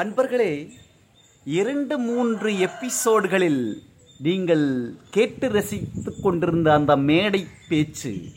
[0.00, 0.70] அன்பர்களே
[1.44, 3.74] இரண்டு மூன்று எபிசோடுகளில்
[4.18, 8.28] நீங்கள் கேட்டு ரசித்து கொண்டிருந்த அந்த மேடை பேச்சு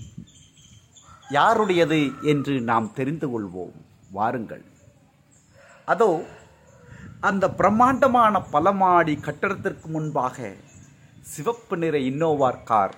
[1.29, 3.71] யாருடையது என்று நாம் தெரிந்து கொள்வோம்.
[4.11, 4.63] வாருங்கள்.
[5.85, 6.25] அதோ
[7.19, 10.53] அந்த பிரம்மாண்டமான பலமாடி கட்டடத்திற்கு முன்பாக
[11.21, 12.95] சிவப்பு நிற இன்னோவார் கார்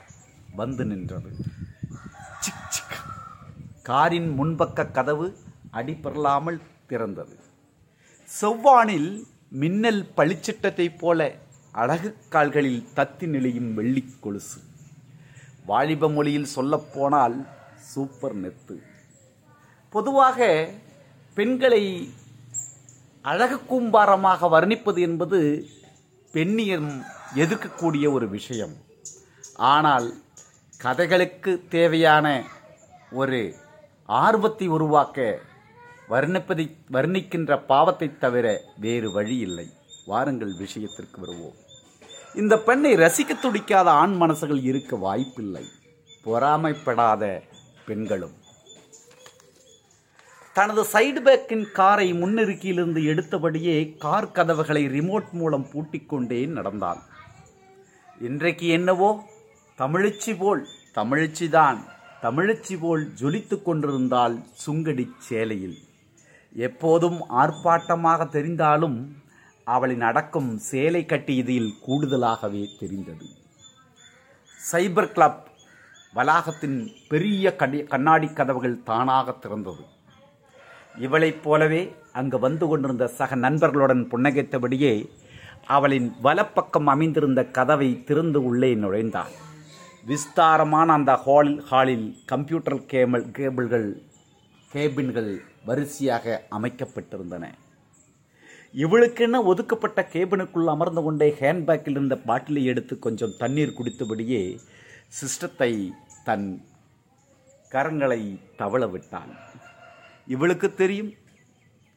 [0.56, 1.30] வந்து நின்றது.
[2.40, 3.00] சிக் சிக்.
[3.82, 5.38] காரின் முன்பக்க கதவு
[5.74, 7.44] அடிபரலாமல் திறந்தது.
[8.26, 11.32] செவ்வானில் மின்னல் பளிச்சிட்டத்தைப் போல
[11.72, 14.60] அழகு கால்களில் தத்தி நிலையும் வெள்ளிக் கொலுசு.
[15.66, 18.78] வாலிப மொழியில் சொல்லப்போனால் சூப்பர் நெத்து.
[19.90, 20.70] பொதுவாக
[21.34, 22.14] பெண்களை
[23.22, 25.68] அழகு கூம்பாரமாக வர்ணிப்பது என்பது
[26.34, 26.90] பெண்ணியம்
[27.36, 28.76] எதிர்க்கக்கூடிய ஒரு விஷயம்.
[29.56, 30.14] ஆனால்
[30.78, 32.44] கதைகளுக்கு தேவையான
[33.12, 33.56] ஒரு
[34.06, 35.40] ஆர்வத்தை உருவாக்க
[36.10, 39.70] வர்ணிப்பதை வர்ணிக்கின்ற பாவத்தை தவிர வேறு வழி இல்லை.
[40.06, 41.64] வாருங்கள் விஷயத்திற்கு வருவோம்.
[42.36, 45.66] இந்த பெண்ணை ரசிக்க துடிக்காத ஆண் மனசுகள் இருக்க வாய்ப்பில்லை.
[46.26, 47.42] பொறாமைப்படாத
[47.86, 48.44] பெண்களும்.
[50.54, 57.04] தனது சைடு பேக்கின் காரை முன்னிறுக்கியிலிருந்து எடுத்தபடியே கார் கதவுகளை ரிமோட் மூலம் பூட்டிக்கொண்டே நடந்தான்.
[58.22, 59.24] இன்றைக்கு என்னவோ?
[59.78, 61.78] தமிழச்சி போல் தமிழச்சிதான்.
[62.22, 65.78] தமிழச்சி போல் ஜொலித்துக் கொண்டிருந்தால் சுங்கடி சேலையில்.
[66.56, 68.98] எப்போதும் ஆர்ப்பாட்டமாக தெரிந்தாலும்
[69.64, 73.26] அவளின் அடக்கம் சேலை கட்டியதில் கூடுதலாகவே தெரிந்தது.
[74.72, 75.48] சைபர் கிளப்
[76.16, 79.84] வளாகத்தின் பெரிய கடி கண்ணாடி கதவுகள் தானாக திறந்தது.
[80.98, 85.10] இவளைப் போலவே அங்கு வந்து கொண்டிருந்த சக நண்பர்களுடன் புன்னகைத்தபடியே
[85.66, 89.36] அவளின் வலப்பக்கம் அமைந்திருந்த கதவை திறந்து உள்ளே நுழைந்தாள்.
[90.06, 94.02] விஸ்தாரமான அந்த ஹாலில் ஹாலில் கம்ப்யூட்டர் கேபிள் கேபிள்கள்
[94.74, 95.34] கேபின்கள்
[95.66, 97.46] வரிசையாக அமைக்கப்பட்டிருந்தன.
[98.84, 104.60] இவளுக்கென ஒதுக்கப்பட்ட கேபினுக்குள் அமர்ந்து கொண்டே ஹேண்ட்பேக்கில் இருந்த பாட்டிலை எடுத்து கொஞ்சம் தண்ணீர் குடித்தபடியே
[105.20, 105.92] சிஸ்டத்தை
[106.24, 106.66] தன்
[107.72, 109.32] கரங்களை தவள விட்டான்.
[110.28, 111.12] இவளுக்கு தெரியும்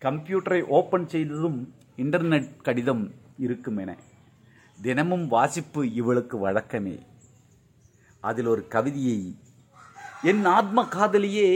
[0.01, 3.05] கம்ப்யூட்டரை ஓப்பன் செய்ததும் இன்டர்நெட் கடிதம்
[3.39, 3.97] இருக்கும் என
[4.83, 6.97] தினமும் வாசிப்பு இவளுக்கு வழக்கமே.
[8.21, 9.37] அதில் ஒரு கவிதையை
[10.23, 11.49] என் ஆத்ம காதலியே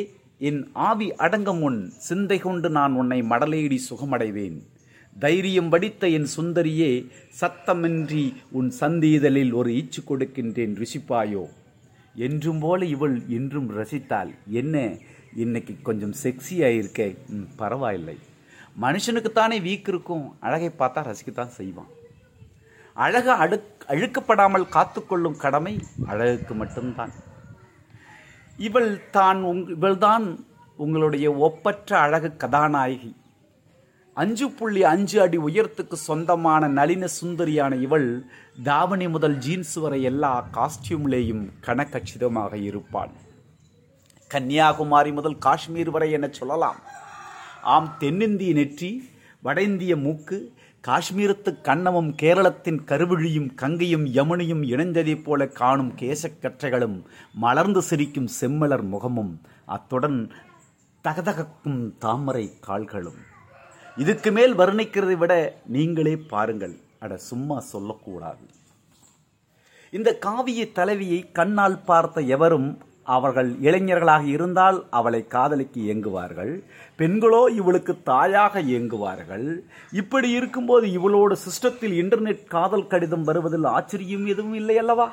[0.48, 4.62] என் ஆவி அடங்கும் முன் சிந்தை கொண்டு நான் உன்னை மடலேடி சுகமடைவேன்.
[5.18, 7.08] தைரியம் வடித்த என் சுந்தரியே
[7.40, 11.44] சத்தமின்றி உன் சந்தீதலில் ஒரு ஈச்சு கொடுக்கின்றேன் ருசிப்பாயோ?
[12.14, 14.34] என்றும் போல இவள் இன்றும் ரசித்தாள்.
[14.46, 14.96] என்ன?
[15.36, 18.18] இன்னைக்கு கொஞ்சம் செக்ஸியாக இருக்கே ம், பரவாயில்லை.
[18.80, 20.36] மனுஷனுக்குத்தானே வீக் இருக்கும்.
[20.40, 21.90] அழகை பார்த்தா ரசிக்கத்தான் செய்வான்.
[22.94, 27.12] அழக அழு அழுக்கப்படாமல் காத்துக்கொள்ளும் கடமை அழகுக்கு மட்டும்தான்.
[28.66, 30.26] இவள் தான் உங் இவள்தான்
[30.82, 33.10] உங்களுடைய ஒப்பற்ற அழகு கதாநாயகி.
[34.16, 38.08] அஞ்சு புள்ளி அஞ்சு அடி உயரத்துக்கு சொந்தமான நளின சுந்தரியான இவள்
[38.62, 43.12] தாவணி முதல் ஜீன்ஸ் வரை எல்லா காஸ்டியூம்லேயும் கணக்கச்சிதமாக இருப்பாள்.
[44.30, 46.80] கன்னியாகுமரி முதல் காஷ்மீர் வரை என சொல்லலாம்.
[47.74, 48.90] ஆம் தென்னிந்திய நெற்றி
[49.46, 50.38] வட இந்திய மூக்கு
[50.86, 57.02] காஷ்மீரத்து கண்ணமும் கேரளத்தின் கருவிழியும் கங்கையும் யமுனையும் இணைந்ததைப் போல காணும் கேசக்கற்றைகளும்
[57.34, 60.32] மலர்ந்து சிரிக்கும் செம்மலர் முகமும் அத்துடன்
[61.04, 63.20] தகதகக்கும் தாமரை கால்களும்.
[63.96, 66.78] இதுக்கு மேல் வர்ணிக்கிறதை விட நீங்களே பாருங்கள்.
[67.00, 68.46] அட சும்மா சொல்லக்கூடாது.
[69.90, 76.52] இந்த காவிய தலைவியை கண்ணால் பார்த்த எவரும் அவர்கள் இளைஞர்களாக இருந்தால் அவளை காதலிக்கு இயங்குவார்கள்
[76.98, 79.46] பெண்களோ இவளுக்கு தாயாக இயங்குவார்கள்
[79.92, 85.08] இப்படி இருக்கும்போது இவளோட சிஸ்டத்தில் இன்டர்நெட் காதல் கடிதம் வருவதில் ஆச்சரியம் எதுவும் இல்லை அல்லவா?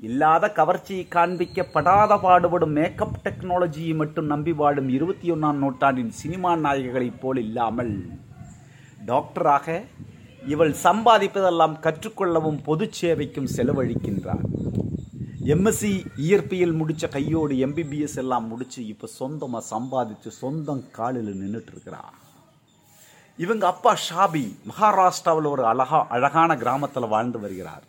[0.00, 7.38] இல்லாத கவர்ச்சியை காண்பிக்கப்படாத பாடுபடும் மேக்கப் டெக்னாலஜியை மட்டும் நம்பி வாடும் இருபத்தி ஒன்றாம் நூற்றாண்டின் சினிமா நாயகிகளைப் போல்
[7.38, 7.92] இல்லாமல்
[9.06, 9.66] டாக்டராக
[10.46, 14.44] இவள் சம்பாதிப்பதெல்லாம் கற்றுக்கொள்ளவும் பொது சேவைக்கும் செலவழிக்கின்றார்
[15.50, 15.90] எம்எஸ்சி
[16.24, 22.02] இயற்பியல் முடிச்ச கையோடு எம்பிபிஎஸ் எல்லாம் முடிச்சு இப்போ சொந்தமாக சம்பாதிச்சு சொந்தம் காலில் நின்றுட்டு இருக்கிறா
[23.38, 27.84] இவங்க அப்பா ஷாபி மகாராஷ்டிராவில் ஒரு அழகா அழகான கிராமத்தில் வாழ்ந்து வருகிறார்.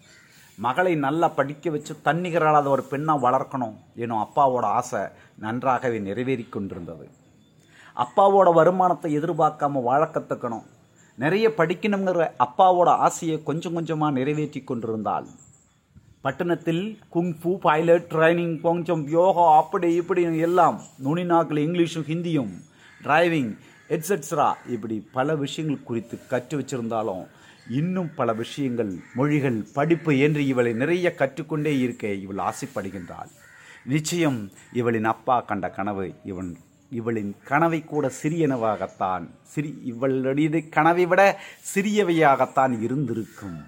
[0.58, 5.04] மகளை நல்லா படிக்க வச்சு தன்னிகராத ஒரு பெண்ணாக வளர்க்கணும் எனும் அப்பாவோட ஆசை
[5.46, 7.08] நன்றாகவே நிறைவேறி கொண்டிருந்தது.
[7.98, 10.68] அப்பாவோட வருமானத்தை எதிர்பார்க்காம வாழ கற்றுக்கணும்
[11.18, 15.28] நிறைய படிக்கணுங்கிற அப்பாவோட ஆசையை கொஞ்சம் கொஞ்சமாக நிறைவேற்றி கொண்டிருந்தாள்.
[16.24, 16.84] பட்டணத்தில்
[17.14, 22.54] குங்ஃபு பைலட் ட்ரைனிங் கொஞ்சம் யோகா அப்படி இப்படி எல்லாம் நுனி நாக்கில் இங்கிலீஷும் ஹிந்தியும்
[23.04, 23.50] டிரைவிங்
[23.90, 27.26] எட்ஸெட்ஸரா இப்படி பல விஷயங்கள் குறித்து கற்று வச்சிருந்தாலும்
[27.70, 33.32] இன்னும் பல விஷயங்கள் மொழிகள் படிப்பு என்று இவளை நிறைய கற்றுக்கொண்டே இருக்க இவள் ஆசைப்படுகின்றாள்.
[33.86, 34.40] நிச்சயம்
[34.74, 36.56] இவளின் அப்பா கண்ட கனவு இவன்
[36.92, 41.40] இவளின் கனவை கூட சிறியனவாகத்தான் சிறி இவளுடைய கனவை விட
[41.76, 43.60] சிறியவையாகத்தான் இருந்திருக்கும்.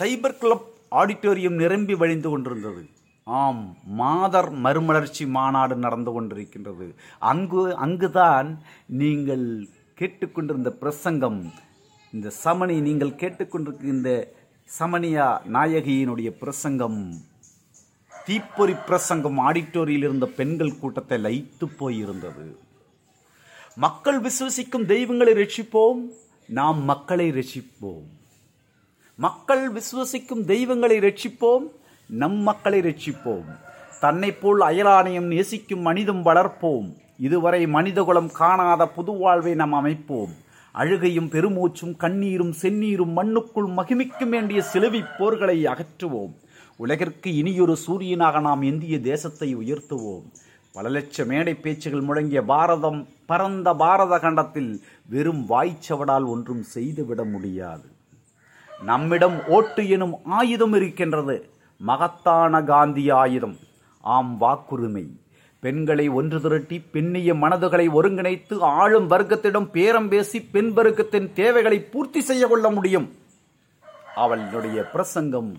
[0.00, 0.68] சைபர் கிளப்
[0.98, 2.82] ஆடிட்டோரியம் நிரம்பி வழிந்து கொண்டிருந்தது.
[3.26, 6.86] ஆம் மாதர் மறுமலர்ச்சி மாநாடு நடந்து கொண்டிருக்கின்றது.
[7.30, 8.48] அங்கு அங்குதான்
[8.86, 9.44] நீங்கள்
[9.94, 11.40] கேட்டுக்கொண்டிருந்த பிரசங்கம்
[12.12, 14.12] இந்த சமணி நீங்கள் கேட்டுக்கொண்டிருக்க இந்த
[14.78, 15.26] சமணியா
[15.56, 17.00] நாயகியினுடைய பிரசங்கம்.
[18.26, 22.46] தீப்பொறி பிரசங்கம் ஆடிட்டோரியில் இருந்த பெண்கள் கூட்டத்தை லைத்து போயிருந்தது.
[23.86, 26.00] மக்கள் விசுவசிக்கும் தெய்வங்களை ரட்சிப்போம்
[26.46, 28.08] நாம் மக்களை ரட்சிப்போம்.
[29.24, 31.64] மக்கள் விசுவசிக்கும் தெய்வங்களை ரட்சிப்போம்
[32.06, 33.48] நம் மக்களை ரட்சிப்போம்
[34.00, 36.86] தன்னை போல் அயலானையும் நேசிக்கும் மனிதம் வளர்ப்போம்.
[37.18, 40.32] இதுவரை மனிதகுலம் காணாத புது வாழ்வை நாம் அமைப்போம்.
[40.72, 46.32] அழுகையும் பெருமூச்சும் கண்ணீரும் செந்நீரும் மண்ணுக்குள் மகிமிக்கும் வேண்டிய சிலுவி போர்களை அகற்றுவோம்.
[46.76, 50.26] உலகிற்கு இனியொரு சூரியனாக நாம் இந்திய தேசத்தை உயர்த்துவோம்.
[50.72, 57.88] பல லட்ச மேடை பேச்சுகள் முழங்கிய பாரதம் பரந்த பாரத கண்டத்தில் வெறும் வாய்ச்சவடால் ஒன்றும் செய்துவிட முடியாது.
[58.82, 61.50] நம்மிடம் ஓட்டு எனும் ஆயுதம் இருக்கின்றது.
[61.76, 63.56] மகத்தான காந்தி ஆயுதம்.
[64.00, 65.06] ஆம் வாக்குரிமை.
[65.60, 72.46] பெண்களை ஒன்று திரட்டி பெண்ணிய மனதுகளை ஒருங்கிணைத்து ஆளும் வர்க்கத்திடம் பேரம் பேசி பெண் வர்க்கத்தின் தேவைகளை பூர்த்தி செய்ய
[72.46, 73.12] கொள்ள முடியும்.
[74.14, 75.56] அவளுடைய பிரசங்கம்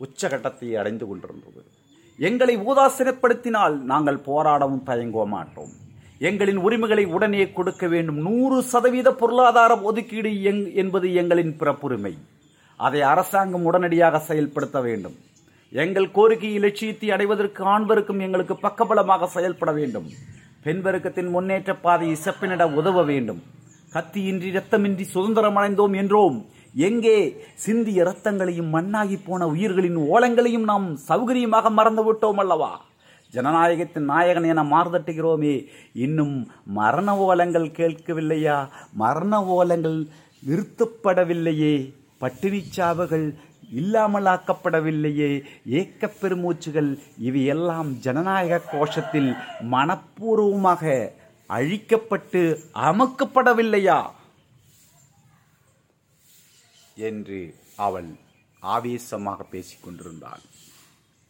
[0.00, 1.64] உச்சகட்டத்தை அடைந்து கொண்டிருந்தது.
[2.18, 5.88] எங்களை ஊதாசனப்படுத்தினால் நாங்கள் போராடவும் தயங்குவ மாட்டோம்
[6.20, 8.16] எங்களின் உரிமைகளை உடனே கொடுக்க வேண்டும்.
[8.16, 12.18] நூறு சதவீத பொருளாதார ஒதுக்கீடு எங் என்பது எங்களின் பிறப்புரிமை.
[12.76, 15.16] அதை அரசாங்கம் உடனடியாக செயல்படுத்த வேண்டும்.
[15.72, 20.08] எங்கள் கோரிக்கை லட்சியத்தை அடைவதற்கு ஆண்பருக்கும் எங்களுக்கு பக்கபலமாக செயல்பட வேண்டும்.
[20.64, 23.42] பெண்பருக்கத்தின் முன்னேற்ற பாதையை செப்பனிட உதவ வேண்டும்.
[23.92, 26.46] கத்தியின்றி இரத்தமின்றி சுதந்திரம் அடைந்தோம் என்றோம்.
[26.74, 27.36] எங்கே?
[27.54, 32.72] சிந்திய இரத்தங்களையும் மண்ணாகி போன உயிர்களின் ஓலங்களையும் நாம் சௌகரியமாக மறந்துவிட்டோம் அல்லவா?
[33.32, 35.66] ஜனநாயகத்தின் நாயகன் என மாறுதட்டுகிறோமே.
[35.92, 38.68] இன்னும் மரண ஓலங்கள் கேட்கவில்லையா?
[38.92, 40.06] மரண ஓலங்கள்
[40.46, 41.94] நிறுத்தப்படவில்லையே.
[42.20, 43.34] பட்டினிச் சாவுகள்
[45.66, 49.36] ஏக்கப் பெருமூச்சுகள் இவையெல்லாம் ஜனநாயக கோஷத்தில்
[49.70, 51.10] மனப்பூர்வமாக
[51.48, 54.10] அழிக்கப்பட்டு அமக்கப்படவில்லையா?
[56.94, 58.08] என்று அவள்
[58.60, 60.42] ஆவேசமாக பேசிக்கொண்டிருந்தாள்.